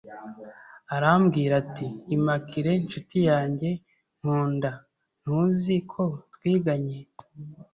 [0.95, 3.69] arambwira ati “Immaculée nshuti yanjye
[4.19, 4.71] nkunda,
[5.21, 6.97] ntuzi ko twiganye?